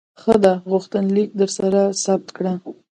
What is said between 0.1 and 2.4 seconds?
ښه ده، غوښتنلیک درسره ثبت